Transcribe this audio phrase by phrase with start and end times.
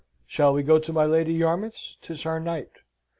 [0.25, 1.99] Shall we go to my Lady Yarmouth's?
[2.01, 2.71] 'Tis her night.